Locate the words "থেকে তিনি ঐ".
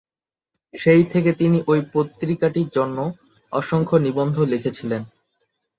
1.03-1.75